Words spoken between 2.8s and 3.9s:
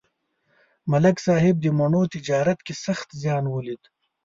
سخت زیان ولید